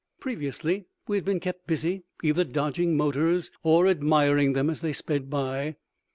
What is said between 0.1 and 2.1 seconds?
Previously we had been kept busy